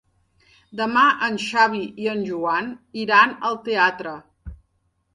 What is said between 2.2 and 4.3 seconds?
Joan iran al teatre.